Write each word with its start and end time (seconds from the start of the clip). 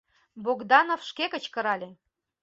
Богданов 0.43 1.01
шке 1.09 1.25
кычкырале: 1.33 1.89